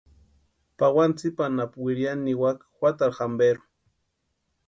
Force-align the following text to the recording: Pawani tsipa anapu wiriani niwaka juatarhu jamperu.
Pawani 0.77 1.13
tsipa 1.17 1.43
anapu 1.45 1.77
wiriani 1.85 2.23
niwaka 2.25 2.65
juatarhu 2.77 3.15
jamperu. 3.19 3.61